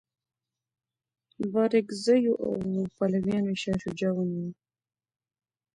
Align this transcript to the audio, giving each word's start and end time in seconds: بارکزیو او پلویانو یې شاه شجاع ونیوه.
بارکزیو 1.53 2.33
او 2.45 2.51
پلویانو 2.95 3.51
یې 3.53 3.59
شاه 3.61 3.77
شجاع 3.83 4.13
ونیوه. 4.15 4.51